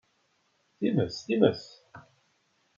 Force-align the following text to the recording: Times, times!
Times, 0.79 1.25
times! 1.29 1.61